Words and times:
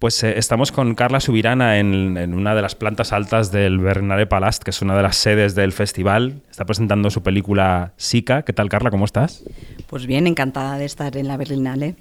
Pues 0.00 0.24
eh, 0.24 0.38
estamos 0.38 0.72
con 0.72 0.94
Carla 0.94 1.20
Subirana 1.20 1.78
en, 1.78 2.32
una 2.32 2.54
de 2.54 2.62
las 2.62 2.74
plantas 2.74 3.12
altas 3.12 3.52
del 3.52 3.78
Bernare 3.80 4.26
Palast, 4.26 4.62
que 4.62 4.70
es 4.70 4.80
una 4.80 4.96
de 4.96 5.02
las 5.02 5.16
sedes 5.16 5.54
del 5.54 5.72
festival. 5.72 6.40
Está 6.50 6.64
presentando 6.64 7.10
su 7.10 7.22
película 7.22 7.92
Sika. 7.98 8.42
¿Qué 8.42 8.54
tal, 8.54 8.70
Carla? 8.70 8.90
¿Cómo 8.90 9.04
estás? 9.04 9.44
Pues 9.88 10.06
bien, 10.06 10.26
encantada 10.26 10.78
de 10.78 10.86
estar 10.86 11.14
en 11.18 11.28
la 11.28 11.36
Berlinale. 11.36 11.96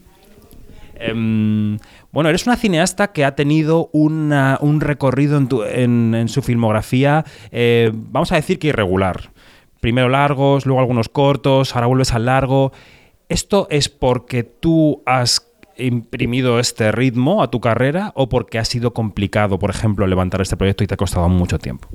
Em, 0.95 1.77
bueno, 2.13 2.29
eres 2.29 2.47
una 2.47 2.55
cineasta 2.55 3.11
que 3.11 3.25
ha 3.25 3.35
tenido 3.35 3.89
un 3.91 4.79
recorrido 4.79 5.37
en, 5.67 6.25
su 6.29 6.41
filmografía, 6.41 7.25
eh, 7.51 7.91
vamos 7.93 8.31
a 8.31 8.35
decir 8.35 8.59
que 8.59 8.67
irregular. 8.67 9.31
Primero 9.81 10.07
largos, 10.07 10.65
luego 10.65 10.79
algunos 10.79 11.09
cortos, 11.09 11.75
ahora 11.75 11.87
vuelves 11.87 12.13
al 12.13 12.27
largo. 12.27 12.71
¿Esto 13.27 13.67
es 13.69 13.89
porque 13.89 14.43
tú 14.43 15.03
has 15.05 15.48
imprimido 15.79 16.59
este 16.59 16.91
ritmo 16.91 17.41
a 17.41 17.49
tu 17.49 17.59
carrera 17.59 18.11
o 18.15 18.29
porque 18.29 18.59
ha 18.59 18.65
sido 18.65 18.93
complicado, 18.93 19.59
por 19.59 19.69
ejemplo, 19.69 20.05
levantar 20.07 20.41
este 20.41 20.57
proyecto 20.57 20.83
y 20.83 20.87
te 20.87 20.93
ha 20.93 20.97
costado 20.97 21.29
mucho 21.29 21.59
tiempo? 21.59 21.87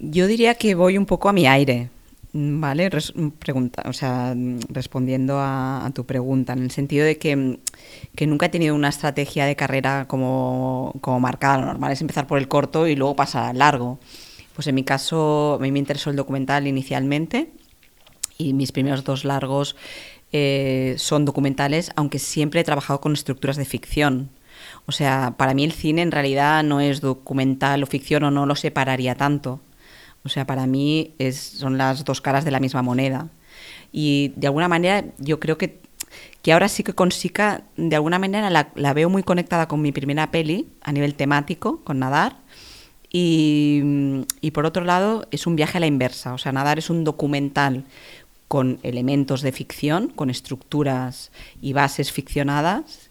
Yo 0.00 0.26
diría 0.26 0.54
que 0.54 0.74
voy 0.74 0.98
un 0.98 1.06
poco 1.06 1.28
a 1.28 1.32
mi 1.32 1.46
aire, 1.46 1.88
¿vale? 2.32 2.90
pregunta, 3.38 3.82
o 3.86 3.92
sea, 3.92 4.34
respondiendo 4.68 5.38
a, 5.38 5.90
tu 5.94 6.04
pregunta, 6.04 6.52
en 6.52 6.62
el 6.62 6.70
sentido 6.70 7.04
de 7.06 7.16
que, 7.16 7.36
nunca 8.26 8.46
he 8.46 8.48
tenido 8.48 8.74
una 8.74 8.88
estrategia 8.88 9.46
de 9.46 9.56
carrera 9.56 10.06
como, 10.08 10.94
como 11.00 11.20
marcada. 11.20 11.58
Lo 11.58 11.66
normal 11.66 11.92
es 11.92 12.00
empezar 12.00 12.26
por 12.26 12.38
el 12.38 12.48
corto 12.48 12.86
y 12.86 12.96
luego 12.96 13.16
pasar 13.16 13.44
al 13.44 13.58
largo. 13.58 13.98
Pues 14.54 14.66
en 14.66 14.74
mi 14.74 14.84
caso, 14.84 15.54
a 15.54 15.62
mí 15.62 15.72
me 15.72 15.78
interesó 15.78 16.10
el 16.10 16.16
documental 16.16 16.66
inicialmente 16.66 17.50
y 18.38 18.52
mis 18.52 18.72
primeros 18.72 19.04
dos 19.04 19.24
largos 19.24 19.76
eh, 20.36 20.96
son 20.98 21.24
documentales, 21.24 21.92
aunque 21.94 22.18
siempre 22.18 22.60
he 22.60 22.64
trabajado 22.64 23.00
con 23.00 23.12
estructuras 23.12 23.56
de 23.56 23.64
ficción. 23.64 24.30
O 24.84 24.90
sea, 24.90 25.36
para 25.36 25.54
mí 25.54 25.62
el 25.62 25.70
cine 25.70 26.02
en 26.02 26.10
realidad 26.10 26.64
no 26.64 26.80
es 26.80 27.00
documental 27.00 27.84
o 27.84 27.86
ficción 27.86 28.24
o 28.24 28.32
no 28.32 28.44
lo 28.44 28.56
separaría 28.56 29.14
tanto. 29.14 29.60
O 30.24 30.28
sea, 30.28 30.44
para 30.44 30.66
mí 30.66 31.14
es, 31.20 31.36
son 31.38 31.78
las 31.78 32.04
dos 32.04 32.20
caras 32.20 32.44
de 32.44 32.50
la 32.50 32.58
misma 32.58 32.82
moneda. 32.82 33.28
Y 33.92 34.32
de 34.34 34.48
alguna 34.48 34.66
manera 34.66 35.04
yo 35.18 35.38
creo 35.38 35.56
que, 35.56 35.80
que 36.42 36.52
ahora 36.52 36.68
sí 36.68 36.82
que 36.82 36.94
con 36.94 37.12
Sica, 37.12 37.62
de 37.76 37.94
alguna 37.94 38.18
manera 38.18 38.50
la, 38.50 38.70
la 38.74 38.92
veo 38.92 39.08
muy 39.08 39.22
conectada 39.22 39.68
con 39.68 39.82
mi 39.82 39.92
primera 39.92 40.32
peli 40.32 40.66
a 40.82 40.90
nivel 40.90 41.14
temático, 41.14 41.84
con 41.84 42.00
Nadar. 42.00 42.38
Y, 43.08 44.24
y, 44.40 44.50
por 44.50 44.66
otro 44.66 44.84
lado, 44.84 45.28
es 45.30 45.46
un 45.46 45.54
viaje 45.54 45.78
a 45.78 45.80
la 45.80 45.86
inversa. 45.86 46.34
O 46.34 46.38
sea, 46.38 46.50
Nadar 46.50 46.80
es 46.80 46.90
un 46.90 47.04
documental 47.04 47.84
con 48.54 48.78
elementos 48.84 49.42
de 49.42 49.50
ficción, 49.50 50.10
con 50.10 50.30
estructuras 50.30 51.32
y 51.60 51.72
bases 51.72 52.12
ficcionadas. 52.12 53.10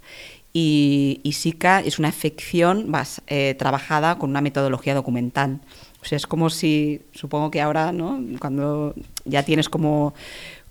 Y, 0.54 1.20
y 1.22 1.34
Sika 1.34 1.82
es 1.82 2.00
una 2.00 2.14
ficción 2.14 2.90
eh, 3.28 3.54
trabajada 3.60 4.18
con 4.18 4.30
una 4.30 4.40
metodología 4.40 4.96
documental. 4.96 5.60
O 6.02 6.06
sea, 6.06 6.16
es 6.16 6.28
como 6.28 6.50
si, 6.50 7.02
supongo 7.12 7.52
que 7.52 7.60
ahora, 7.60 7.92
¿no? 7.92 8.24
cuando 8.40 8.96
ya 9.26 9.44
tienes 9.44 9.68
como, 9.68 10.14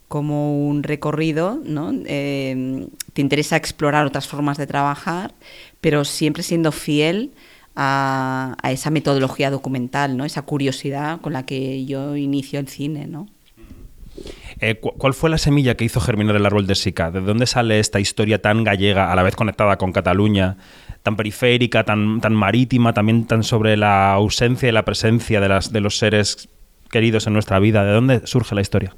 como 0.08 0.66
un 0.66 0.82
recorrido, 0.82 1.60
¿no? 1.62 1.92
Eh, 2.06 2.88
te 3.12 3.20
interesa 3.20 3.56
explorar 3.56 4.06
otras 4.06 4.26
formas 4.26 4.56
de 4.56 4.66
trabajar, 4.66 5.34
pero 5.82 6.06
siempre 6.06 6.42
siendo 6.42 6.72
fiel 6.72 7.32
a, 7.76 8.56
a, 8.62 8.72
esa 8.72 8.88
metodología 8.88 9.50
documental, 9.50 10.16
¿no? 10.16 10.24
esa 10.24 10.40
curiosidad 10.40 11.20
con 11.20 11.34
la 11.34 11.44
que 11.44 11.84
yo 11.84 12.16
inicio 12.16 12.58
el 12.58 12.68
cine. 12.68 13.06
¿no? 13.06 13.28
Eh, 14.62 14.76
¿Cuál 14.76 15.12
fue 15.12 15.28
la 15.28 15.38
semilla 15.38 15.74
que 15.74 15.84
hizo 15.84 16.00
germinar 16.00 16.36
el 16.36 16.46
árbol 16.46 16.68
de 16.68 16.76
Sica? 16.76 17.10
¿De 17.10 17.20
dónde 17.20 17.46
sale 17.46 17.80
esta 17.80 17.98
historia 17.98 18.40
tan 18.40 18.62
gallega, 18.62 19.10
a 19.10 19.16
la 19.16 19.24
vez 19.24 19.34
conectada 19.34 19.76
con 19.76 19.90
Cataluña, 19.90 20.56
tan 21.02 21.16
periférica, 21.16 21.82
tan, 21.82 22.20
marítima, 22.32 22.94
también 22.94 23.26
tan 23.26 23.42
sobre 23.42 23.76
la 23.76 24.12
ausencia 24.12 24.68
y 24.68 24.72
la 24.72 24.84
presencia 24.84 25.40
de 25.40 25.80
los 25.80 25.98
seres 25.98 26.48
queridos 26.92 27.26
en 27.26 27.32
nuestra 27.32 27.58
vida? 27.58 27.82
¿De 27.84 27.90
dónde 27.90 28.24
surge 28.24 28.54
la 28.54 28.60
historia? 28.60 28.94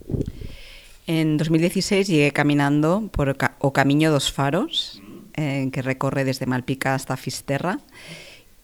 En 1.06 1.38
2016 1.38 2.08
llegué 2.08 2.30
caminando 2.32 3.08
por 3.10 3.34
O 3.58 3.72
Camino 3.72 4.10
dos 4.10 4.30
Faros, 4.30 5.00
eh, 5.32 5.70
que 5.72 5.80
recorre 5.80 6.24
desde 6.24 6.44
Malpica 6.44 6.94
hasta 6.94 7.16
Fisterra 7.16 7.78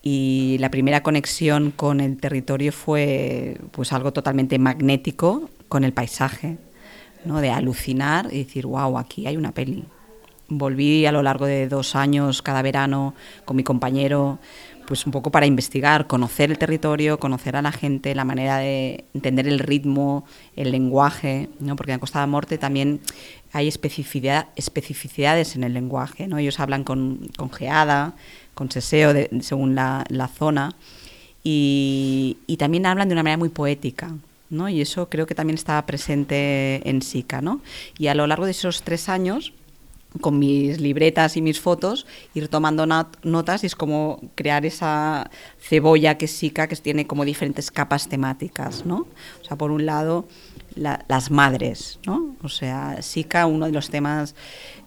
y 0.03 0.59
la 0.61 0.71
primera 0.71 1.03
conexión 1.03 1.71
con 1.71 2.01
el 2.01 2.19
territorio 2.19 2.73
fue 2.73 3.57
pues 3.71 3.95
algo 3.95 4.13
totalmente 4.13 4.59
magnético 4.59 5.49
con 5.69 5.85
el 5.85 5.95
paisaje. 5.95 6.59
¿No? 7.25 7.41
de 7.41 7.51
alucinar 7.51 8.29
y 8.31 8.45
decir, 8.45 8.67
wow, 8.67 8.99
aquí 8.99 9.27
hay 9.27 9.37
una 9.37 9.53
peli. 9.53 9.85
Volví 10.49 11.07
a 11.07 11.13
lo 11.13 11.23
largo 11.23 11.47
de 11.47 11.69
dos 11.69 11.95
años 11.95 12.43
cada 12.43 12.63
verano 12.63 13.15
con 13.45 13.57
mi 13.57 13.63
compañero, 13.63 14.39
pues 14.87 15.07
un 15.07 15.13
poco 15.13 15.31
para 15.31 15.47
investigar, 15.47 16.09
conocer 16.09 16.51
el 16.51 16.59
territorio, 16.59 17.21
conocer 17.21 17.55
a 17.55 17.63
la 17.63 17.71
gente, 17.71 18.13
la 18.17 18.25
manera 18.25 18.59
de 18.59 19.05
entender 19.15 19.47
el 19.47 19.61
ritmo, 19.61 20.25
el 20.57 20.73
lenguaje, 20.73 21.49
¿no? 21.61 21.77
porque 21.77 21.93
en 21.93 21.99
la 21.99 22.01
Costa 22.01 22.21
de 22.21 22.27
Morte 22.27 22.59
también 22.59 23.01
hay 23.53 23.69
especificidad, 23.69 24.49
especificidades 24.57 25.55
en 25.55 25.63
el 25.63 25.75
lenguaje. 25.75 26.27
¿no? 26.27 26.39
Ellos 26.39 26.59
hablan 26.59 26.83
con, 26.83 27.31
con 27.37 27.53
geada, 27.53 28.15
con 28.55 28.69
seseo, 28.73 29.13
según 29.43 29.77
la, 29.77 30.05
la 30.09 30.27
zona, 30.27 30.75
y, 31.45 32.39
y 32.49 32.57
también 32.57 32.85
hablan 32.85 33.09
de 33.09 33.13
una 33.13 33.23
manera 33.23 33.39
muy 33.39 33.51
poética. 33.51 34.13
¿No? 34.51 34.69
Y 34.69 34.81
eso 34.81 35.09
creo 35.09 35.27
que 35.27 35.35
también 35.35 35.57
estaba 35.57 35.87
presente 35.87 36.89
en 36.89 37.03
SICA, 37.03 37.41
¿no? 37.41 37.61
Y 37.99 38.09
a 38.09 38.15
lo 38.15 38.27
largo 38.27 38.45
de 38.45 38.51
esos 38.51 38.83
tres 38.83 39.09
años, 39.09 39.53
con 40.21 40.39
mis 40.39 40.81
libretas 40.81 41.37
y 41.37 41.43
mis 41.43 41.61
fotos, 41.61 42.07
ir 42.35 42.49
tomando 42.49 42.85
notas 42.87 43.63
y 43.63 43.67
es 43.67 43.77
como 43.77 44.21
crear 44.35 44.67
esa 44.67 45.31
cebolla 45.61 46.19
que 46.19 46.25
es 46.25 46.33
SICA, 46.33 46.67
que 46.67 46.77
tiene 46.77 47.07
como 47.07 47.25
diferentes 47.25 47.71
capas 47.71 48.09
temáticas, 48.09 48.85
¿no? 48.85 49.07
O 49.41 49.45
sea, 49.45 49.57
por 49.57 49.71
un 49.71 49.87
lado, 49.87 50.27
las 50.75 51.31
madres, 51.31 51.99
¿no? 52.07 52.37
O 52.43 52.49
sea, 52.49 53.03
SICA, 53.03 53.47
uno 53.47 53.67
de 53.67 53.73
los 53.73 53.91
temas 53.91 54.35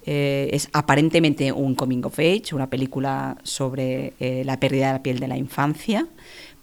eh, 0.05 0.49
es 0.51 0.69
aparentemente 0.73 1.51
un 1.51 1.75
coming 1.75 2.03
of 2.03 2.19
age, 2.19 2.53
una 2.53 2.69
película 2.69 3.37
sobre 3.43 4.13
eh, 4.19 4.43
la 4.45 4.59
pérdida 4.59 4.87
de 4.87 4.93
la 4.93 5.03
piel 5.03 5.19
de 5.19 5.27
la 5.27 5.37
infancia, 5.37 6.07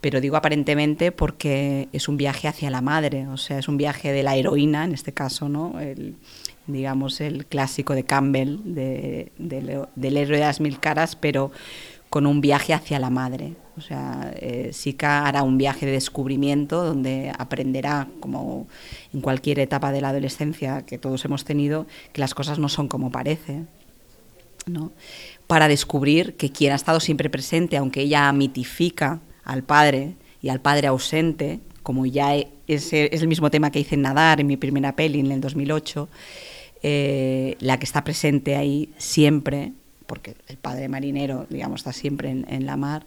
pero 0.00 0.21
digo 0.21 0.37
aparentemente 0.37 1.12
porque 1.12 1.88
es 1.93 2.09
un 2.09 2.16
viaje 2.16 2.49
hacia 2.49 2.71
la 2.71 2.81
madre, 2.81 3.27
o 3.28 3.37
sea, 3.37 3.59
es 3.59 3.69
un 3.69 3.77
viaje 3.77 4.12
de 4.12 4.22
la 4.22 4.37
heroína, 4.37 4.84
en 4.84 4.93
este 4.93 5.12
caso, 5.12 5.49
¿no? 5.49 5.78
El, 5.81 6.16
digamos, 6.66 7.21
el 7.21 7.47
clásico 7.47 7.94
de 7.94 8.05
Campbell, 8.05 8.59
de, 8.65 9.33
del 9.38 10.16
héroe 10.16 10.38
de 10.38 10.44
las 10.44 10.61
mil 10.61 10.81
caras, 10.81 11.16
pero 11.16 11.50
con 12.09 12.27
un 12.27 12.41
viaje 12.41 12.75
hacia 12.75 12.99
la 12.99 13.11
madre. 13.11 13.55
O 13.77 13.81
sea, 13.81 14.33
eh, 14.37 14.71
Sika 14.72 15.27
hará 15.27 15.43
un 15.43 15.56
viaje 15.59 15.87
de 15.87 15.93
descubrimiento 15.93 16.84
donde 16.84 17.32
aprenderá, 17.38 18.09
como 18.19 18.67
en 19.15 19.21
cualquier 19.21 19.61
etapa 19.61 19.93
de 19.93 20.00
la 20.00 20.11
adolescencia 20.11 20.82
que 20.82 20.99
todos 20.99 21.25
hemos 21.25 21.44
tenido, 21.44 21.87
que 22.12 22.21
las 22.21 22.34
cosas 22.34 22.59
no 22.59 22.69
son 22.69 22.88
como 22.88 23.11
parece. 23.11 23.65
¿no? 24.67 24.93
Para 25.47 25.69
descubrir 25.69 26.37
que 26.37 26.50
quien 26.50 26.72
ha 26.72 26.77
estado 26.77 27.00
siempre 27.00 27.31
presente, 27.31 27.77
aunque 27.77 28.03
ella 28.03 28.31
mitifica 28.32 29.21
al 29.50 29.65
padre 29.65 30.15
y 30.41 30.49
al 30.49 30.61
padre 30.61 30.87
ausente, 30.87 31.59
como 31.83 32.06
ya 32.06 32.37
es, 32.37 32.49
es 32.66 32.93
el 32.93 33.27
mismo 33.27 33.50
tema 33.50 33.72
que 33.72 33.81
hice 33.81 33.97
en 33.97 34.03
Nadar, 34.03 34.41
en 34.41 34.47
mi 34.47 34.56
primera 34.56 34.94
peli 34.94 35.19
en 35.19 35.33
el 35.33 35.41
2008, 35.41 36.09
eh, 36.83 37.56
la 37.59 37.78
que 37.78 37.84
está 37.84 38.05
presente 38.05 38.55
ahí 38.55 38.91
siempre, 38.97 39.72
porque 40.06 40.37
el 40.47 40.56
padre 40.56 40.88
marinero, 40.88 41.47
digamos, 41.50 41.81
está 41.81 41.93
siempre 41.93 42.31
en, 42.31 42.66
la 42.66 42.77
mar, 42.77 43.05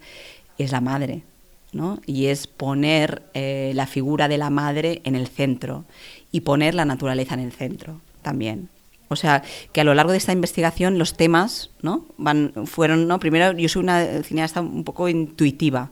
es 0.58 0.72
la 0.74 0.82
madre. 0.82 1.24
¿no? 1.72 2.00
Y 2.06 2.28
es 2.28 2.46
poner 2.46 3.24
eh, 3.34 3.72
la 3.74 3.88
figura 3.88 4.28
de 4.28 4.38
la 4.38 4.52
madre 4.52 5.02
en 5.06 5.16
el 5.16 5.28
centro 5.28 5.86
y 6.32 6.42
poner 6.42 6.76
la 6.76 6.86
naturaleza 6.86 7.34
en 7.34 7.40
el 7.40 7.52
centro 7.52 8.00
también. 8.22 8.70
O 9.08 9.16
sea, 9.16 9.44
que 9.72 9.82
a 9.82 9.84
lo 9.84 9.94
largo 9.94 10.12
de 10.12 10.18
esta 10.18 10.34
investigación 10.34 11.00
los 11.00 11.16
temas, 11.16 11.72
¿no? 11.82 12.06
Van, 12.18 12.52
fueron, 12.66 13.08
¿no? 13.08 13.20
Primero, 13.20 13.58
yo 13.58 13.70
soy 13.70 13.84
una 13.84 14.24
cineasta 14.24 14.62
un 14.62 14.84
poco 14.84 15.10
intuitiva, 15.10 15.92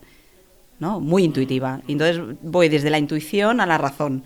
¿no? 0.82 1.00
Muy 1.00 1.24
intuitiva. 1.24 1.80
Entonces 1.88 2.20
voy 2.42 2.68
desde 2.68 2.90
la 2.90 2.98
intuición 2.98 3.62
a 3.62 3.68
la 3.68 3.78
razón, 3.78 4.24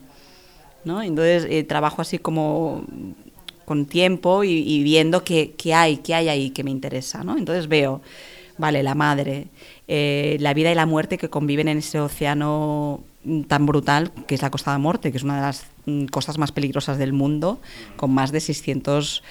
¿no? 0.85 1.03
Entonces 1.03 1.45
eh, 1.49 1.63
trabajo 1.65 2.01
así 2.01 2.17
como 2.17 2.85
con 3.65 3.85
tiempo 3.85 4.43
y, 4.43 4.83
viendo 4.83 5.23
qué, 5.23 5.53
hay, 5.73 5.97
qué 5.97 6.15
hay 6.15 6.29
ahí 6.29 6.51
que 6.51 6.63
me 6.63 6.71
interesa, 6.71 7.23
¿no? 7.23 7.37
Entonces 7.37 7.67
veo, 7.67 8.01
vale, 8.57 8.83
la 8.83 8.95
madre, 8.95 9.47
eh, 9.87 10.37
la 10.39 10.53
vida 10.53 10.71
y 10.71 10.75
la 10.75 10.85
muerte 10.85 11.17
que 11.17 11.29
conviven 11.29 11.67
en 11.67 11.79
ese 11.79 11.99
océano 11.99 13.03
tan 13.47 13.65
brutal 13.65 14.11
que 14.27 14.35
es 14.35 14.41
la 14.41 14.51
Costa 14.51 14.71
de 14.71 14.77
Morte, 14.77 15.11
que 15.11 15.17
es 15.17 15.23
una 15.23 15.35
de 15.35 15.41
las 15.41 15.65
mm, 15.87 16.05
costas 16.05 16.37
más 16.37 16.53
peligrosas 16.53 16.97
del 16.97 17.11
mundo, 17.11 17.59
con 17.97 18.13
más 18.13 18.31
de 18.31 18.39
600 18.39 19.23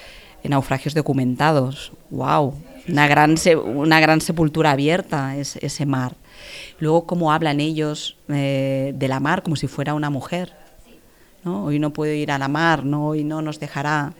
naufragios 0.48 0.94
documentados. 0.94 1.92
¡Wow! 2.10 2.54
Una 2.88 3.08
gran, 3.08 3.36
una 3.64 4.00
gran 4.00 4.20
sepultura 4.20 4.72
abierta 4.72 5.36
es 5.36 5.56
ese 5.56 5.86
mar. 5.86 6.16
Luego, 6.78 7.06
cómo 7.06 7.32
hablan 7.32 7.60
ellos 7.60 8.16
eh, 8.28 8.92
de 8.94 9.08
la 9.08 9.20
mar 9.20 9.42
como 9.42 9.56
si 9.56 9.66
fuera 9.66 9.94
una 9.94 10.10
mujer. 10.10 10.52
Hoy 11.44 11.78
no 11.78 11.92
puedo 11.92 12.12
ir 12.12 12.30
a 12.30 12.38
la 12.38 12.48
mar, 12.48 12.84
¿no? 12.84 13.08
hoy 13.08 13.24
no 13.24 13.42
nos 13.42 13.60
dejará. 13.60 14.14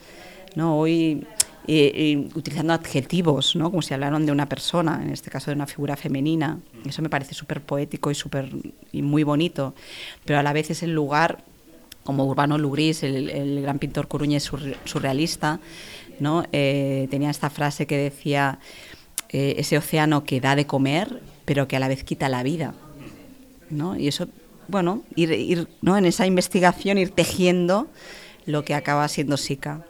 ¿no? 0.55 0.79
Hoy 0.79 1.26
utilizando 1.67 2.75
adjetivos, 2.75 3.56
¿no? 3.56 3.70
como 3.70 3.81
si 3.81 3.94
hablaran 3.94 4.27
de 4.27 4.32
una 4.32 4.47
persona, 4.49 5.00
en 5.03 5.11
este 5.11 5.31
caso 5.31 5.50
de 5.50 5.56
una 5.56 5.67
figura 5.67 5.97
femenina. 5.97 6.59
Eso 6.87 7.00
me 7.00 7.09
parece 7.09 7.35
súper 7.35 7.62
poético 7.62 8.11
y, 8.11 8.15
super, 8.15 8.50
y 8.93 9.00
muy 9.00 9.23
bonito, 9.23 9.75
pero 10.25 10.38
a 10.38 10.43
la 10.43 10.53
vez 10.53 10.70
es 10.70 10.82
el 10.82 10.93
lugar, 10.93 11.43
como 12.03 12.27
Urbano 12.27 12.59
Lugris, 12.59 13.03
el, 13.03 13.62
gran 13.62 13.79
pintor 13.79 14.09
coruñés 14.09 14.50
surrealista, 14.85 15.61
¿no? 16.20 16.44
Eh, 16.52 17.08
tenía 17.11 17.31
esta 17.31 17.50
frase 17.50 17.87
que 17.87 17.96
decía, 17.96 18.58
eh, 19.31 19.56
ese 19.58 19.76
océano 19.78 20.25
que 20.25 20.40
da 20.40 20.56
de 20.56 20.66
comer, 20.66 21.20
pero 21.44 21.66
que 21.66 21.76
a 21.76 21.81
la 21.81 21.88
vez 21.88 22.05
quita 22.05 22.28
la 22.28 22.43
vida. 22.43 22.75
¿no? 23.70 23.96
Y 23.96 24.08
eso, 24.08 24.28
bueno, 24.69 25.02
ir, 25.16 25.69
¿no? 25.82 25.96
en 25.96 26.05
esa 26.05 26.26
investigación, 26.26 26.99
ir 26.99 27.11
tejiendo 27.11 27.88
lo 28.46 28.64
que 28.64 28.75
acaba 28.75 29.06
siendo 29.08 29.37
SICA. 29.37 29.84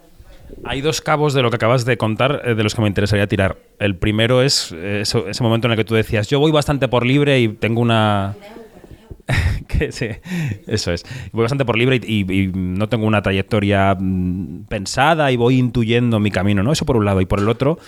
Hay 0.65 0.81
dos 0.81 1.01
cabos 1.01 1.35
de 1.35 1.43
lo 1.43 1.51
que 1.51 1.57
acabas 1.57 1.85
de 1.85 1.97
contar 1.97 2.43
eh, 2.45 2.55
de 2.55 2.63
los 2.63 2.75
que 2.75 2.83
me 2.83 2.89
interesaría 2.89 3.27
tirar. 3.27 3.57
El 3.79 3.97
primero 3.97 4.43
es 4.43 4.73
eh, 4.73 5.03
ese 5.03 5.43
momento 5.43 5.67
en 5.67 5.73
el 5.73 5.77
que 5.77 5.85
tú 5.85 5.95
decías, 5.95 6.29
yo 6.29 6.39
voy 6.39 6.53
bastante 6.53 6.89
por 6.89 7.05
libre 7.05 7.41
y 7.41 7.49
tengo 7.49 7.81
una... 7.81 8.37
que 9.69 9.93
sí, 9.93 10.09
eso 10.67 10.93
es. 10.93 11.05
Voy 11.33 11.43
bastante 11.43 11.65
por 11.65 11.79
libre 11.79 11.97
y, 11.97 12.51
no 12.55 12.89
tengo 12.89 13.07
una 13.07 13.23
trayectoria 13.23 13.97
mm, 13.99 14.65
pensada 14.69 15.31
y 15.33 15.37
voy 15.37 15.59
intuyendo 15.59 16.21
mi 16.21 16.31
camino, 16.31 16.63
¿no? 16.63 16.73
Eso 16.73 16.85
por 16.85 16.97
un 16.97 17.05
lado. 17.05 17.21
Y 17.21 17.27
por 17.27 17.41
el 17.41 17.49
otro, 17.49 17.79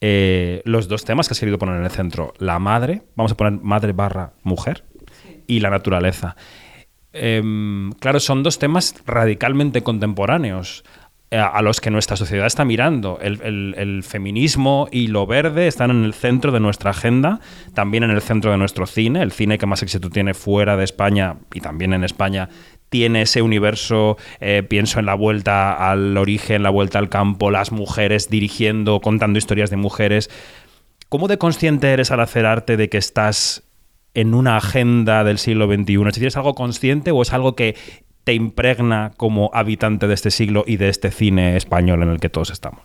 eh, 0.00 0.62
los 0.64 0.88
dos 0.88 1.04
temas 1.04 1.28
que 1.28 1.32
has 1.32 1.40
querido 1.40 1.58
poner 1.58 1.76
en 1.76 1.84
el 1.84 1.90
centro. 1.90 2.34
La 2.38 2.58
madre, 2.58 3.02
vamos 3.16 3.32
a 3.32 3.36
poner 3.36 3.60
madre 3.60 3.92
barra 3.92 4.32
mujer, 4.42 4.84
y 5.46 5.60
la 5.60 5.70
naturaleza. 5.70 6.36
Em, 7.12 7.90
claro, 7.92 8.20
son 8.20 8.42
dos 8.42 8.58
temas 8.58 8.94
radicalmente 9.04 9.82
contemporáneos. 9.82 10.84
Eh, 11.32 11.38
a 11.38 11.62
los 11.62 11.80
que 11.80 11.92
nuestra 11.92 12.16
sociedad 12.16 12.46
está 12.46 12.64
mirando. 12.64 13.20
El, 13.20 14.02
feminismo 14.02 14.88
y 14.90 15.06
lo 15.06 15.26
verde 15.26 15.68
están 15.68 15.92
en 15.92 16.02
el 16.02 16.12
centro 16.12 16.50
de 16.50 16.58
nuestra 16.58 16.90
agenda, 16.90 17.38
también 17.72 18.02
en 18.02 18.10
el 18.10 18.20
centro 18.20 18.50
de 18.50 18.56
nuestro 18.56 18.84
cine. 18.86 19.22
El 19.22 19.30
cine 19.30 19.56
que 19.56 19.66
más 19.66 19.80
éxito 19.84 20.10
tiene 20.10 20.34
fuera 20.34 20.76
de 20.76 20.82
España 20.82 21.36
y 21.54 21.60
también 21.60 21.92
en 21.92 22.02
España 22.02 22.48
tiene 22.88 23.22
ese 23.22 23.42
universo, 23.42 24.16
eh, 24.40 24.64
pienso 24.68 24.98
en 24.98 25.06
la 25.06 25.14
vuelta 25.14 25.90
al 25.92 26.16
origen, 26.16 26.64
la 26.64 26.70
vuelta 26.70 26.98
al 26.98 27.08
campo, 27.08 27.52
las 27.52 27.70
mujeres 27.70 28.28
dirigiendo, 28.28 29.00
contando 29.00 29.38
historias 29.38 29.70
de 29.70 29.76
mujeres. 29.76 30.30
¿Cómo 31.08 31.28
de 31.28 31.38
consciente 31.38 31.92
eres 31.92 32.10
al 32.10 32.18
hacer 32.18 32.44
arte 32.44 32.76
de 32.76 32.88
que 32.88 32.98
estás 32.98 33.62
en 34.14 34.34
una 34.34 34.56
agenda 34.56 35.22
del 35.22 35.38
siglo 35.38 35.72
XXI? 35.72 36.08
Es 36.08 36.18
¿es 36.18 36.36
algo 36.36 36.56
consciente 36.56 37.12
o 37.12 37.22
es 37.22 37.32
algo 37.32 37.54
que 37.54 37.76
impregna 38.32 39.12
como 39.16 39.50
habitante 39.52 40.06
de 40.06 40.14
este 40.14 40.30
siglo 40.30 40.64
y 40.66 40.76
de 40.76 40.88
este 40.88 41.10
cine 41.10 41.56
español 41.56 42.02
en 42.02 42.10
el 42.10 42.20
que 42.20 42.28
todos 42.28 42.50
estamos? 42.50 42.80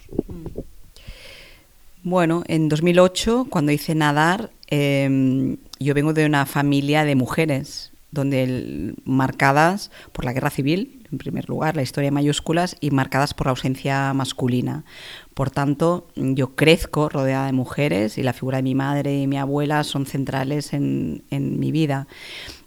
Bueno, 2.06 2.44
en 2.48 2.70
2008, 2.70 3.48
cuando 3.50 3.72
hice 3.72 3.96
Nadar, 3.96 4.52
em, 4.68 5.58
yo 5.80 5.96
vengo 5.96 6.14
de 6.14 6.28
una 6.28 6.46
familia 6.46 7.04
de 7.04 7.16
mujeres, 7.16 7.92
donde 8.12 8.94
marcadas 9.06 9.90
por 10.12 10.24
la 10.24 10.32
guerra 10.32 10.52
civil, 10.52 11.02
en 11.12 11.18
primer 11.18 11.50
lugar, 11.50 11.76
la 11.76 11.82
historia 11.82 12.10
en 12.10 12.14
mayúsculas, 12.14 12.78
y 12.80 12.92
marcadas 12.92 13.34
por 13.34 13.48
la 13.48 13.52
ausencia 13.52 14.14
masculina. 14.14 14.86
Por 15.34 15.50
tanto, 15.50 16.08
yo 16.16 16.56
crezco 16.56 17.10
rodeada 17.10 17.48
de 17.48 17.54
mujeres 17.54 18.20
y 18.20 18.24
la 18.24 18.34
figura 18.34 18.58
de 18.58 18.64
mi 18.64 18.76
madre 18.76 19.22
y 19.22 19.26
mi 19.26 19.38
abuela 19.38 19.84
son 19.84 20.06
centrales 20.06 20.74
en, 20.74 21.24
en 21.32 21.60
mi 21.60 21.72
vida. 21.72 22.08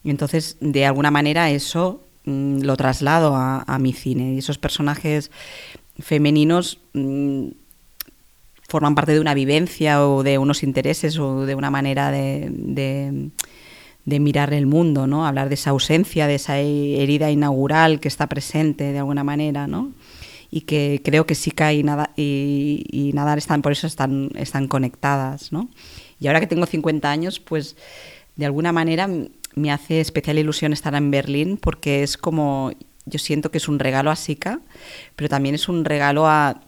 Y 0.03 0.11
entonces, 0.11 0.57
de 0.61 0.85
alguna 0.85 1.13
manera, 1.13 1.49
eso 1.51 2.08
Mm, 2.29 2.61
lo 2.61 2.77
traslado 2.77 3.35
a, 3.35 3.79
mi 3.79 3.95
cine. 3.95 4.35
Y 4.35 4.39
esos 4.39 4.59
personajes 4.59 5.31
femeninos 5.99 6.79
mm, 6.93 7.49
forman 8.69 8.95
parte 8.95 9.15
de 9.15 9.21
una 9.21 9.33
vivencia 9.33 10.07
o 10.07 10.23
de 10.23 10.37
unos 10.37 10.63
intereses 10.63 11.19
o 11.19 11.47
de 11.47 11.55
una 11.55 11.71
manera 11.71 12.11
de, 12.11 13.31
mirar 14.05 14.53
el 14.53 14.67
mundo, 14.67 15.07
¿no? 15.07 15.27
Hablar 15.27 15.49
de 15.49 15.55
esa 15.55 15.71
ausencia, 15.71 16.27
de 16.27 16.35
esa 16.35 16.59
herida 16.59 17.31
inaugural 17.31 17.99
que 17.99 18.09
está 18.09 18.27
presente 18.27 18.93
de 18.93 18.99
alguna 18.99 19.25
manera, 19.25 19.67
¿no? 19.67 19.93
Y 20.51 20.63
que 20.63 21.01
creo 21.03 21.25
que 21.25 21.35
sí 21.35 21.53
y, 21.73 21.83
nada, 21.83 22.11
y, 22.15 22.85
y 22.91 23.13
Nadar 23.15 23.39
están, 23.39 23.63
por 23.63 23.73
eso 23.73 23.87
están, 23.87 24.31
están 24.35 24.69
conectadas, 24.69 25.51
¿no? 25.51 25.71
Y 26.21 26.27
ahora 26.27 26.41
que 26.41 26.47
tengo 26.47 26.67
50 26.67 27.11
años, 27.11 27.41
pues 27.41 27.75
de 28.37 28.45
alguna 28.45 28.73
manera 28.73 29.09
me 29.59 29.73
hace 29.73 30.01
especial 30.01 30.39
ilusión 30.39 30.73
estar 30.73 30.95
en 30.95 31.11
Berlín 31.11 31.59
porque 31.61 32.03
es 32.03 32.17
como, 32.17 32.73
yo 33.09 33.19
siento 33.19 33.51
que 33.51 33.59
es 33.59 33.69
un 33.69 33.79
regalo 33.79 34.11
a 34.11 34.17
Sika, 34.17 34.61
pero 35.17 35.29
también 35.29 35.55
es 35.55 35.69
un 35.69 35.85
regalo 35.85 36.27
a, 36.27 36.61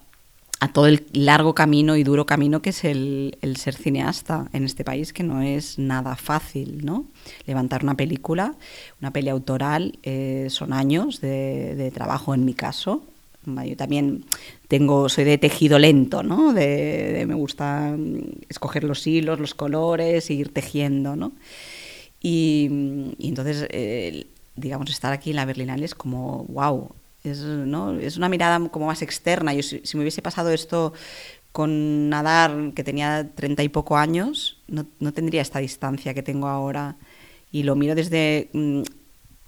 todo 0.74 0.86
el 0.86 1.06
largo 1.14 1.54
camino 1.54 1.96
y 1.96 2.02
duro 2.02 2.26
camino 2.26 2.60
que 2.60 2.68
es 2.68 2.84
el, 2.84 3.34
ser 3.56 3.74
cineasta 3.74 4.50
en 4.52 4.64
este 4.64 4.84
país, 4.84 5.14
que 5.14 5.22
no 5.22 5.40
es 5.40 5.78
nada 5.78 6.16
fácil, 6.16 6.84
¿no? 6.84 7.06
Levantar 7.46 7.82
una 7.82 7.96
película, 7.96 8.54
una 9.00 9.10
peli 9.10 9.30
autoral, 9.30 9.98
eh, 10.02 10.48
son 10.50 10.74
años 10.74 11.22
de, 11.22 11.90
trabajo 11.94 12.34
en 12.34 12.44
mi 12.44 12.52
caso. 12.52 13.04
Yo 13.46 13.74
también 13.74 14.26
tengo, 14.68 15.08
soy 15.08 15.24
de 15.24 15.38
tejido 15.38 15.78
lento, 15.78 16.22
¿no? 16.22 16.52
De, 16.52 17.24
me 17.26 17.34
gusta 17.34 17.96
escoger 18.50 18.84
los 18.84 19.06
hilos, 19.06 19.40
los 19.40 19.54
colores, 19.54 20.28
e 20.28 20.34
ir 20.34 20.52
tejiendo, 20.52 21.16
¿no? 21.16 21.32
Y, 22.20 22.68
entonces, 23.18 23.66
digamos, 24.56 24.90
estar 24.90 25.12
aquí 25.12 25.30
en 25.30 25.36
la 25.36 25.44
Berlinale 25.44 25.84
es 25.84 25.94
como, 25.94 26.44
wow, 26.44 26.90
es, 27.24 27.40
¿no? 27.40 27.98
es 27.98 28.16
una 28.16 28.28
mirada 28.28 28.68
como 28.68 28.86
más 28.86 29.02
externa. 29.02 29.54
Yo, 29.54 29.62
si, 29.62 29.82
me 29.94 30.02
hubiese 30.02 30.22
pasado 30.22 30.50
esto 30.50 30.92
con 31.52 32.08
nadar, 32.08 32.72
que 32.74 32.84
tenía 32.84 33.28
treinta 33.34 33.62
y 33.62 33.68
poco 33.68 33.96
años, 33.96 34.58
no, 34.68 34.86
no, 35.00 35.12
tendría 35.12 35.42
esta 35.42 35.58
distancia 35.58 36.14
que 36.14 36.22
tengo 36.22 36.48
ahora. 36.48 36.96
Y 37.52 37.64
lo 37.64 37.74
miro 37.74 37.94
desde... 37.94 38.50
Mm, 38.52 38.82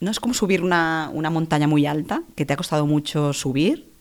no 0.00 0.10
es 0.10 0.18
como 0.18 0.34
subir 0.34 0.64
una, 0.64 1.10
una 1.14 1.30
montaña 1.30 1.68
muy 1.68 1.86
alta, 1.86 2.24
que 2.34 2.44
te 2.44 2.52
ha 2.52 2.56
costado 2.56 2.86
mucho 2.86 3.32
subir, 3.32 3.92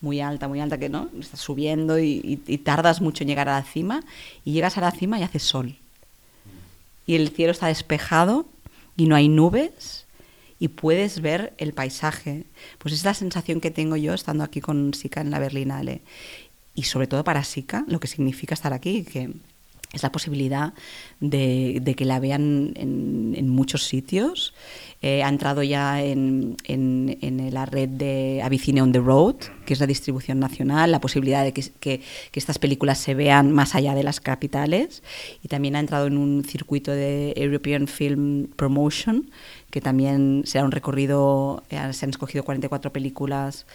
muy 0.00 0.20
alta, 0.22 0.48
muy 0.48 0.58
alta, 0.58 0.78
que 0.78 0.88
no, 0.88 1.10
estás 1.20 1.40
subiendo 1.40 1.98
y, 1.98 2.40
y, 2.46 2.58
tardas 2.58 3.02
mucho 3.02 3.24
en 3.24 3.28
llegar 3.28 3.50
a 3.50 3.58
la 3.58 3.62
cima, 3.62 4.00
y 4.42 4.52
llegas 4.52 4.78
a 4.78 4.80
la 4.80 4.90
cima 4.90 5.20
y 5.20 5.22
hace 5.22 5.38
sol 5.38 5.76
y 7.10 7.16
el 7.16 7.30
cielo 7.30 7.50
está 7.50 7.66
despejado 7.66 8.46
y 8.96 9.06
no 9.06 9.16
hay 9.16 9.28
nubes 9.28 10.06
y 10.60 10.68
puedes 10.68 11.20
ver 11.20 11.54
el 11.58 11.72
paisaje. 11.72 12.44
Pues 12.78 12.94
es 12.94 13.04
la 13.04 13.14
sensación 13.14 13.60
que 13.60 13.72
tengo 13.72 13.96
yo 13.96 14.14
estando 14.14 14.44
aquí 14.44 14.60
con 14.60 14.94
Sika 14.94 15.20
en 15.20 15.32
la 15.32 15.40
Berlinale. 15.40 16.02
Y 16.76 16.84
sobre 16.84 17.08
todo 17.08 17.24
para 17.24 17.42
Sika, 17.42 17.84
lo 17.88 17.98
que 17.98 18.06
significa 18.06 18.54
estar 18.54 18.72
aquí, 18.72 19.02
que 19.02 19.32
es 19.92 20.04
la 20.04 20.12
posibilidad 20.12 20.72
de, 21.18 21.94
que 21.96 22.04
la 22.04 22.20
vean 22.20 22.74
en, 22.76 23.48
muchos 23.48 23.82
sitios. 23.82 24.54
Eh, 25.02 25.22
ha 25.22 25.28
entrado 25.28 25.62
ya 25.62 26.02
en, 26.02 26.56
la 27.52 27.64
red 27.64 27.88
de 27.88 28.42
Avicine 28.44 28.82
on 28.82 28.92
the 28.92 29.00
Road, 29.00 29.36
que 29.64 29.72
es 29.72 29.80
la 29.80 29.86
distribución 29.86 30.38
nacional, 30.38 30.90
la 30.90 31.00
posibilidad 31.00 31.42
de 31.42 31.52
que, 31.52 32.02
estas 32.34 32.58
películas 32.58 32.98
se 32.98 33.14
vean 33.14 33.52
más 33.52 33.74
allá 33.74 33.94
de 33.94 34.02
las 34.02 34.20
capitales. 34.20 35.02
Y 35.42 35.48
también 35.48 35.76
ha 35.76 35.80
entrado 35.80 36.06
en 36.06 36.18
un 36.18 36.44
circuito 36.44 36.92
de 36.92 37.32
European 37.36 37.86
Film 37.86 38.48
Promotion, 38.56 39.30
que 39.70 39.80
también 39.80 40.42
será 40.44 40.64
un 40.64 40.72
recorrido, 40.72 41.62
eh, 41.70 41.92
se 41.92 42.04
han 42.04 42.10
escogido 42.10 42.44
44 42.44 42.92
películas 42.92 43.66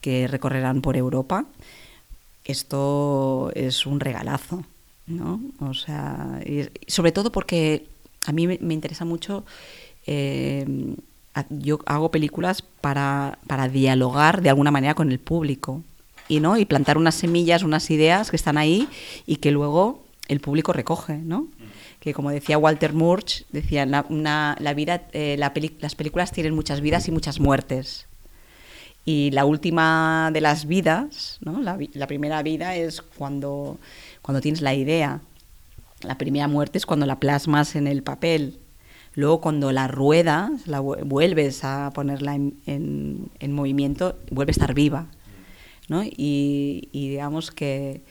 que 0.00 0.26
recorrerán 0.26 0.80
por 0.80 0.96
Europa. 0.96 1.46
Esto 2.44 3.52
es 3.54 3.86
un 3.86 4.00
regalazo 4.00 4.64
¿no? 5.06 5.40
O 5.60 5.74
sea, 5.74 6.40
y 6.44 6.68
sobre 6.86 7.12
todo 7.12 7.32
porque 7.32 7.86
a 8.26 8.32
mí 8.32 8.46
me, 8.46 8.74
interesa 8.74 9.04
mucho, 9.04 9.44
eh, 10.06 10.66
yo 11.50 11.78
hago 11.86 12.10
películas 12.10 12.62
para, 12.62 13.38
para 13.46 13.68
dialogar 13.68 14.42
de 14.42 14.50
alguna 14.50 14.70
manera 14.70 14.94
con 14.94 15.10
el 15.10 15.18
público 15.18 15.82
y, 16.28 16.40
¿no? 16.40 16.58
y 16.58 16.64
plantar 16.64 16.98
unas 16.98 17.14
semillas, 17.14 17.62
unas 17.62 17.90
ideas 17.90 18.30
que 18.30 18.36
están 18.36 18.58
ahí 18.58 18.88
y 19.26 19.36
que 19.36 19.50
luego 19.50 20.04
el 20.28 20.40
público 20.40 20.72
recoge, 20.72 21.16
¿no? 21.16 21.48
que 22.00 22.12
como 22.12 22.30
decía 22.30 22.58
Walter 22.58 22.92
Murch, 22.92 23.46
decía, 23.50 23.86
la, 23.86 24.04
la 24.58 24.74
vida, 24.74 25.02
eh, 25.12 25.36
las 25.38 25.94
películas 25.94 26.32
tienen 26.32 26.54
muchas 26.54 26.80
vidas 26.80 27.06
y 27.08 27.12
muchas 27.12 27.38
muertes. 27.38 28.06
Y 29.04 29.30
la 29.32 29.44
última 29.44 30.30
de 30.32 30.40
las 30.40 30.66
vidas, 30.66 31.38
¿no? 31.40 31.60
la, 31.60 31.78
la 31.92 32.06
primera 32.06 32.42
vida 32.42 32.76
es 32.76 33.02
cuando 33.02 33.78
cuando 34.22 34.40
tienes 34.40 34.62
la 34.62 34.72
idea. 34.72 35.20
La 36.02 36.16
primera 36.16 36.48
muerte 36.48 36.78
es 36.78 36.86
cuando 36.86 37.06
la 37.06 37.20
plasmas 37.20 37.76
en 37.76 37.86
el 37.86 38.02
papel. 38.02 38.58
Luego 39.14 39.40
cuando 39.40 39.72
la 39.72 39.88
ruedas, 39.88 40.66
la 40.66 40.80
vuelves 40.80 41.64
a 41.64 41.90
ponerla 41.94 42.34
en, 42.34 43.30
movimiento, 43.48 44.16
vuelve 44.30 44.50
a 44.50 44.52
estar 44.52 44.74
viva. 44.74 45.06
¿no? 45.88 46.02
Y, 46.04 46.88
digamos 46.92 47.50
que 47.50 48.02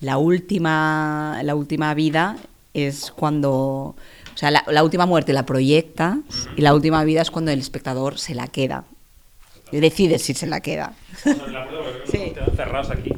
la 0.00 0.18
última, 0.18 1.40
la 1.42 1.54
última 1.54 1.92
vida 1.94 2.36
es 2.72 3.10
cuando... 3.10 3.50
O 3.50 4.38
sea, 4.38 4.52
la, 4.52 4.84
última 4.84 5.06
muerte 5.06 5.32
la 5.32 5.44
proyecta 5.44 6.20
y 6.56 6.62
la 6.62 6.72
última 6.72 7.02
vida 7.02 7.22
es 7.22 7.32
cuando 7.32 7.50
el 7.50 7.58
espectador 7.58 8.18
se 8.18 8.36
la 8.36 8.46
queda. 8.46 8.84
Y 9.72 9.80
decide 9.80 10.20
si 10.20 10.34
se 10.34 10.46
la 10.46 10.60
queda. 10.60 10.92
sí. 12.04 12.32
Cerrados 12.54 12.90
aquí, 12.90 13.10
un 13.10 13.17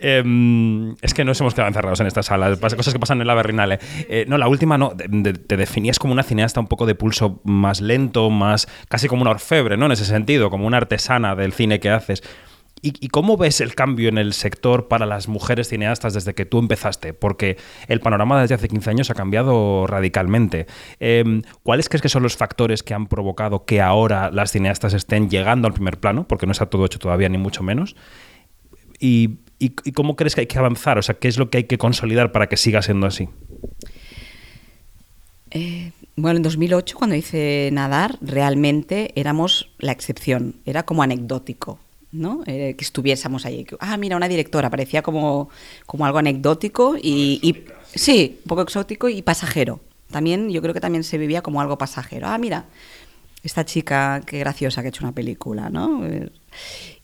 Em, 0.00 0.96
es 1.02 1.12
que 1.12 1.24
nos 1.24 1.40
hemos 1.40 1.54
quedado 1.54 1.68
encerrados 1.68 2.00
en 2.00 2.06
esta 2.06 2.22
sala. 2.22 2.56
Cosas 2.56 2.92
que 2.92 2.98
pasan 2.98 3.20
en 3.20 3.26
la 3.26 3.34
Berrinale. 3.34 3.78
Eh, 4.08 4.24
no, 4.26 4.38
la 4.38 4.48
última 4.48 4.78
no. 4.78 4.94
te 4.96 5.56
definías 5.56 5.98
como 5.98 6.12
una 6.12 6.22
cineasta 6.22 6.58
un 6.58 6.66
poco 6.66 6.86
de 6.86 6.94
pulso 6.94 7.40
más 7.44 7.80
lento, 7.80 8.30
más 8.30 8.66
casi 8.88 9.08
como 9.08 9.22
una 9.22 9.30
orfebre, 9.30 9.76
¿no? 9.76 9.86
En 9.86 9.92
ese 9.92 10.06
sentido, 10.06 10.50
como 10.50 10.66
una 10.66 10.78
artesana 10.78 11.36
del 11.36 11.52
cine 11.52 11.80
que 11.80 11.90
haces. 11.90 12.22
¿Y, 12.82 13.08
cómo 13.08 13.36
ves 13.36 13.60
el 13.60 13.74
cambio 13.74 14.08
en 14.08 14.16
el 14.16 14.32
sector 14.32 14.88
para 14.88 15.04
las 15.04 15.28
mujeres 15.28 15.68
cineastas 15.68 16.14
desde 16.14 16.34
que 16.34 16.46
tú 16.46 16.58
empezaste? 16.58 17.12
Porque 17.12 17.58
el 17.88 18.00
panorama 18.00 18.40
desde 18.40 18.54
hace 18.54 18.68
15 18.68 18.88
años 18.88 19.10
ha 19.10 19.14
cambiado 19.14 19.86
radicalmente. 19.86 20.66
Em, 20.98 21.42
¿Cuáles 21.62 21.90
crees 21.90 22.00
que 22.00 22.08
son 22.08 22.22
los 22.22 22.38
factores 22.38 22.82
que 22.82 22.94
han 22.94 23.06
provocado 23.06 23.66
que 23.66 23.82
ahora 23.82 24.30
las 24.30 24.52
cineastas 24.52 24.94
estén 24.94 25.28
llegando 25.28 25.68
al 25.68 25.74
primer 25.74 26.00
plano? 26.00 26.26
Porque 26.26 26.46
no 26.46 26.52
está 26.52 26.66
todo 26.66 26.86
hecho 26.86 26.98
todavía, 26.98 27.28
ni 27.28 27.36
mucho 27.36 27.62
menos. 27.62 27.96
¿Y, 28.98 29.40
cómo 29.94 30.16
crees 30.16 30.34
que 30.34 30.42
hay 30.42 30.46
que 30.46 30.58
avanzar? 30.58 30.98
O 30.98 31.02
sea, 31.02 31.14
¿qué 31.14 31.28
es 31.28 31.38
lo 31.38 31.50
que 31.50 31.58
hay 31.58 31.64
que 31.64 31.78
consolidar 31.78 32.32
para 32.32 32.48
que 32.48 32.56
siga 32.56 32.82
siendo 32.82 33.06
así? 33.06 33.28
Eh, 35.50 35.92
bueno, 36.16 36.38
en 36.38 36.42
2008, 36.42 36.96
cuando 36.96 37.16
hice 37.16 37.70
nadar, 37.72 38.16
realmente 38.20 39.12
éramos 39.14 39.70
la 39.78 39.92
excepción. 39.92 40.56
Era 40.64 40.84
como 40.84 41.02
anecdótico 41.02 41.78
¿no? 42.12 42.42
Eh, 42.46 42.74
que 42.76 42.84
estuviésemos 42.84 43.46
ahí. 43.46 43.66
Ah, 43.78 43.96
mira, 43.96 44.16
una 44.16 44.28
directora, 44.28 44.70
parecía 44.70 45.02
como, 45.02 45.48
como 45.86 46.06
algo 46.06 46.18
anecdótico 46.18 46.96
y, 47.00 47.64
sí, 47.94 48.40
un 48.44 48.48
poco 48.48 48.62
exótico 48.62 49.08
y 49.08 49.22
pasajero. 49.22 49.80
También, 50.10 50.50
yo 50.50 50.60
creo 50.60 50.74
que 50.74 50.80
también 50.80 51.04
se 51.04 51.18
vivía 51.18 51.42
como 51.42 51.60
algo 51.60 51.78
pasajero. 51.78 52.26
Ah, 52.26 52.38
mira, 52.38 52.64
esta 53.44 53.64
chica, 53.64 54.22
qué 54.26 54.38
graciosa 54.40 54.82
que 54.82 54.88
ha 54.88 54.90
hecho 54.90 55.04
una 55.04 55.14
película, 55.14 55.70
¿no? 55.70 56.02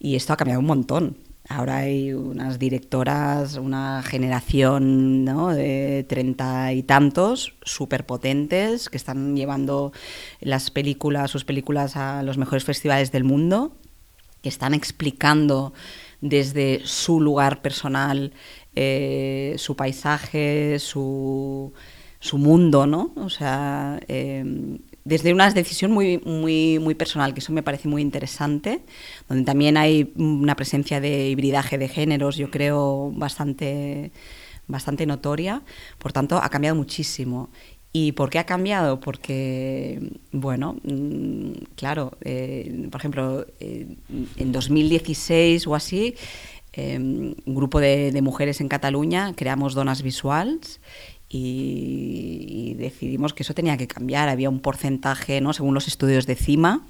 Y 0.00 0.16
esto 0.16 0.32
ha 0.32 0.36
cambiado 0.36 0.60
un 0.60 0.66
montón. 0.66 1.16
Ahora 1.48 1.78
hay 1.78 2.12
unas 2.12 2.58
directoras, 2.58 3.56
una 3.56 4.02
generación 4.02 5.24
de 5.24 6.04
treinta 6.08 6.72
y 6.72 6.82
tantos, 6.82 7.54
súper 7.62 8.04
potentes, 8.04 8.88
que 8.88 8.96
están 8.96 9.36
llevando 9.36 9.92
las 10.40 10.70
películas, 10.70 11.30
sus 11.30 11.44
películas 11.44 11.96
a 11.96 12.22
los 12.24 12.36
mejores 12.36 12.64
festivales 12.64 13.12
del 13.12 13.24
mundo 13.24 13.76
que 14.42 14.48
están 14.48 14.74
explicando 14.74 15.72
desde 16.20 16.80
su 16.84 17.20
lugar 17.20 17.62
personal, 17.62 18.32
eh, 18.74 19.54
su 19.58 19.76
paisaje, 19.76 20.78
su, 20.78 21.72
su, 22.20 22.38
mundo, 22.38 22.86
¿no? 22.86 23.12
O 23.16 23.30
sea, 23.30 24.00
em, 24.08 24.78
desde 25.06 25.32
una 25.32 25.50
decisión 25.50 25.92
muy, 25.92 26.18
muy, 26.18 26.78
muy 26.80 26.94
personal, 26.94 27.32
que 27.32 27.40
eso 27.40 27.52
me 27.52 27.62
parece 27.62 27.88
muy 27.88 28.02
interesante, 28.02 28.82
donde 29.28 29.44
también 29.44 29.76
hay 29.76 30.12
una 30.16 30.56
presencia 30.56 31.00
de 31.00 31.30
hibridaje 31.30 31.78
de 31.78 31.88
géneros, 31.88 32.36
yo 32.36 32.50
creo, 32.50 33.12
bastante 33.14 34.12
bastante 34.68 35.06
notoria, 35.06 35.62
por 35.96 36.12
tanto 36.12 36.38
ha 36.38 36.48
cambiado 36.48 36.74
muchísimo 36.74 37.50
¿Y 37.98 38.12
por 38.12 38.28
qué 38.28 38.38
ha 38.38 38.44
cambiado? 38.44 39.00
Porque, 39.00 39.98
bueno, 40.30 40.76
mm, 40.84 41.52
claro, 41.76 42.12
eh, 42.20 42.88
por 42.90 43.00
ejemplo, 43.00 43.46
eh, 43.58 43.86
en 44.36 44.52
2016 44.52 45.66
o 45.66 45.74
así, 45.74 46.14
em, 46.74 47.34
un 47.46 47.54
grupo 47.54 47.80
de, 47.80 48.12
mujeres 48.20 48.60
en 48.60 48.68
Cataluña 48.68 49.32
creamos 49.34 49.72
Donas 49.72 50.02
Visuals 50.02 50.78
y, 51.28 52.74
decidimos 52.78 53.34
que 53.34 53.42
eso 53.42 53.54
tenía 53.54 53.76
que 53.76 53.86
cambiar. 53.86 54.28
Había 54.28 54.50
un 54.50 54.60
porcentaje, 54.60 55.40
¿no? 55.40 55.52
según 55.52 55.74
los 55.74 55.88
estudios 55.88 56.26
de 56.26 56.34
CIMA, 56.34 56.86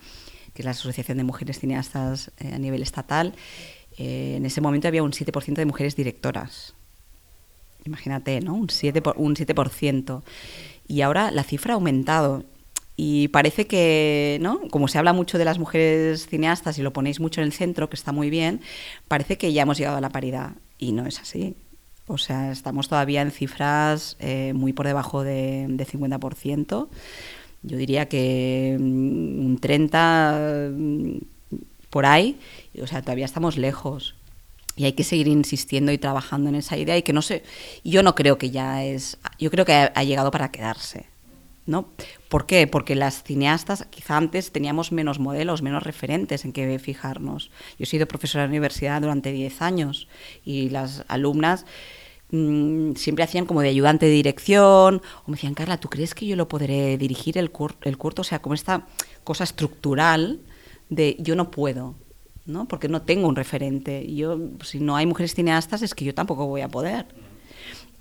que 0.53 0.63
es 0.63 0.65
la 0.65 0.73
Asociación 0.73 1.19
de 1.19 1.25
Mujeres 1.25 1.61
Cineastas 1.61 2.33
eh, 2.39 2.53
a 2.53 2.59
nivel 2.59 2.83
estatal, 2.83 3.35
en 3.99 4.45
ese 4.45 4.61
momento 4.61 4.89
había 4.89 5.03
un 5.03 5.13
7% 5.13 5.55
de 5.55 5.65
mujeres 5.65 5.97
directoras. 5.97 6.75
Imagínate, 7.87 8.41
¿no? 8.41 8.55
Un 8.55 8.69
7%. 8.69 9.15
un 9.17 9.35
7% 9.37 10.23
y 10.89 11.01
ahora 11.01 11.31
la 11.31 11.43
cifra 11.43 11.75
ha 11.75 11.77
aumentado. 11.77 12.45
Y 12.99 13.29
parece 13.29 13.67
que, 13.67 14.39
¿no? 14.41 14.61
Como 14.71 14.89
se 14.89 14.99
habla 14.99 15.13
mucho 15.13 15.37
de 15.37 15.45
las 15.45 15.59
mujeres 15.59 16.27
cineastas 16.29 16.79
y 16.79 16.83
lo 16.83 16.95
ponéis 16.95 17.21
mucho 17.21 17.43
en 17.43 17.47
el 17.47 17.53
centro, 17.53 17.91
que 17.91 17.97
está 17.97 18.11
muy 18.11 18.31
bien, 18.31 18.63
parece 19.07 19.37
que 19.37 19.53
ya 19.53 19.63
hemos 19.63 19.77
llegado 19.77 19.99
a 19.99 20.01
la 20.01 20.09
paridad. 20.09 20.53
Y 20.79 20.93
no 20.93 21.07
es 21.07 21.21
así. 21.21 21.55
O 22.07 22.19
sea, 22.19 22.53
estamos 22.53 22.89
todavía 22.89 23.23
en 23.23 23.31
cifras 23.31 24.17
eh, 24.21 24.53
muy 24.55 24.73
por 24.73 24.87
debajo 24.87 25.23
de, 25.23 25.67
de 25.69 25.87
50%. 25.87 26.89
Yo 27.63 27.77
diría 27.77 28.09
que 28.09 28.77
mm, 28.79 29.45
un 29.45 29.59
30 29.61 30.71
mm, 30.73 31.17
por 31.91 32.07
ahí. 32.07 32.39
O 32.81 32.87
sea, 32.87 33.03
todavía 33.03 33.25
estamos 33.25 33.57
lejos 33.57 34.15
y 34.77 34.85
hay 34.85 34.93
que 34.93 35.05
seguir 35.05 35.27
insistiendo 35.27 35.91
y 35.91 35.99
trabajando 35.99 36.51
en 36.51 36.55
esa 36.55 36.77
idea 36.77 36.97
y 36.97 37.03
que 37.03 37.15
no 37.15 37.23
sé, 37.23 37.43
yo 37.83 38.03
no 38.03 38.15
creo 38.15 38.37
que 38.37 38.51
ya 38.51 38.85
es, 38.85 39.19
yo 39.39 39.51
creo 39.51 39.65
que 39.65 39.73
ha, 39.73 40.05
llegado 40.05 40.31
para 40.31 40.51
quedarse. 40.51 41.07
¿No? 41.67 41.89
¿Por 42.29 42.47
qué? 42.47 42.69
Porque 42.69 42.95
las 42.95 43.25
cineastas 43.25 43.87
quizá 43.91 44.17
antes 44.17 44.53
teníamos 44.53 44.93
menos 44.93 45.19
modelos, 45.19 45.63
menos 45.63 45.83
referentes 45.83 46.45
en 46.45 46.53
que 46.53 46.79
fijarnos. 46.79 47.51
Yo 47.79 47.83
he 47.83 47.87
sido 47.87 48.07
profesora 48.07 48.45
de 48.45 48.51
universidad 48.51 49.03
durante 49.03 49.33
10 49.33 49.63
años 49.63 50.07
y 50.45 50.71
las 50.71 51.05
alumnas 51.09 51.67
mm, 52.31 52.93
siempre 52.95 53.25
hacían 53.25 53.47
como 53.47 53.63
de 53.63 53.71
ayudante 53.71 54.07
de 54.07 54.13
dirección 54.13 55.03
o 55.25 55.31
me 55.31 55.37
decían, 55.37 55.55
Carla, 55.55 55.79
¿tú 55.79 55.89
crees 55.89 56.15
que 56.15 56.27
yo 56.27 56.37
lo 56.37 56.47
podré 56.47 56.97
dirigir 56.99 57.37
el, 57.37 57.51
el 57.83 57.99
curso? 57.99 58.21
O 58.23 58.25
sea, 58.25 58.41
como 58.41 58.55
esta 58.55 58.87
cosa 59.25 59.43
estructural 59.43 60.39
de 60.89 61.17
yo 61.19 61.35
no 61.35 61.51
puedo, 61.51 61.97
¿no? 62.47 62.69
Porque 62.69 62.89
no 62.89 63.03
tengo 63.03 63.29
un 63.29 63.37
referente. 63.37 64.13
Yo, 64.15 64.39
si 64.63 64.81
no 64.81 64.97
hay 64.97 65.07
mujeres 65.07 65.35
cineastas, 65.35 65.83
es 65.83 65.95
que 65.95 66.05
yo 66.05 66.15
tampoco 66.15 66.47
voy 66.47 66.61
a 66.61 66.69
poder. 66.69 67.07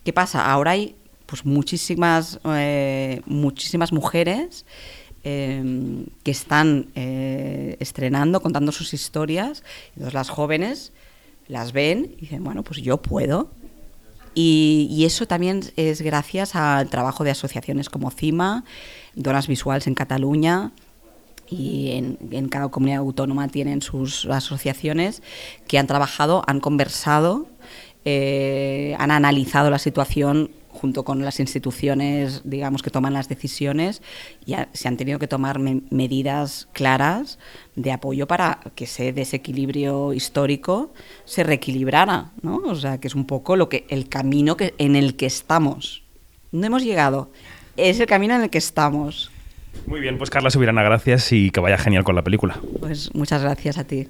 ¿Qué 0.03 0.13
pasa? 0.13 0.51
Ahora 0.51 0.71
hay 0.71 0.95
pues 1.25 1.45
muchísimas, 1.45 2.39
eh, 2.45 3.21
muchísimas 3.25 3.91
mujeres 3.91 4.65
em, 5.23 6.05
que 6.23 6.31
están 6.31 6.87
eh, 6.95 7.77
estrenando, 7.79 8.41
contando 8.41 8.71
sus 8.71 8.93
historias. 8.93 9.63
Entonces 9.89 10.13
las 10.13 10.29
jóvenes 10.29 10.91
las 11.47 11.71
ven 11.71 12.15
y 12.17 12.21
dicen, 12.21 12.43
bueno, 12.43 12.63
pues 12.63 12.81
yo 12.81 12.97
puedo. 12.97 13.49
Y, 14.37 15.03
eso 15.05 15.27
también 15.27 15.61
es 15.77 16.01
gracias 16.01 16.55
al 16.55 16.89
trabajo 16.89 17.23
de 17.23 17.31
asociaciones 17.31 17.89
como 17.89 18.11
CIMA, 18.11 18.65
Donas 19.15 19.47
Visuales 19.47 19.87
en 19.87 19.95
Cataluña, 19.95 20.73
y 21.49 21.91
en, 22.31 22.49
cada 22.49 22.67
comunidad 22.69 22.99
autónoma 22.99 23.47
tienen 23.47 23.81
sus 23.81 24.25
asociaciones 24.25 25.21
que 25.67 25.77
han 25.77 25.87
trabajado, 25.87 26.43
han 26.47 26.59
conversado, 26.59 27.47
eh, 28.03 28.95
han 28.99 29.11
analizado 29.11 29.69
la 29.69 29.79
situación 29.79 30.49
junto 30.75 31.03
con 31.03 31.23
las 31.23 31.39
instituciones, 31.39 32.41
digamos, 32.43 32.83
que 32.83 32.91
toman 32.91 33.13
las 33.13 33.29
decisiones, 33.29 34.01
y 34.45 34.55
se 34.73 34.87
han 34.87 34.97
tenido 34.97 35.17
que 35.17 35.27
tomar 35.27 35.57
medidas 35.59 36.67
claras 36.73 37.39
de 37.75 37.91
apoyo 37.91 38.27
para 38.27 38.59
que 38.75 38.83
ese 38.83 39.13
desequilibrio 39.13 40.13
histórico 40.13 40.93
se 41.23 41.43
reequilibrara, 41.43 42.31
¿no? 42.41 42.57
O 42.57 42.75
sea, 42.75 42.99
que 42.99 43.07
es 43.07 43.15
un 43.15 43.25
poco 43.25 43.55
lo 43.55 43.69
que 43.69 43.85
el 43.89 44.07
camino 44.09 44.57
que, 44.57 44.75
en 44.77 44.95
el 44.95 45.15
que 45.15 45.25
estamos. 45.25 46.03
No 46.51 46.67
hemos 46.67 46.83
llegado, 46.83 47.31
es 47.77 47.99
el 47.99 48.05
camino 48.05 48.35
en 48.35 48.43
el 48.43 48.49
que 48.49 48.59
estamos. 48.59 49.31
Muy 49.87 49.99
bien, 49.99 50.17
pues 50.17 50.29
Carla 50.29 50.49
Subirana, 50.49 50.83
gracias 50.83 51.31
y 51.31 51.51
que 51.51 51.59
vaya 51.59 51.77
genial 51.77 52.03
con 52.03 52.15
la 52.15 52.23
película. 52.23 52.59
Pues 52.79 53.13
muchas 53.13 53.41
gracias 53.41 53.77
a 53.77 53.83
ti. 53.83 54.07